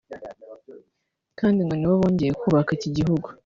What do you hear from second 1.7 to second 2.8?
nibo bongeye kubaka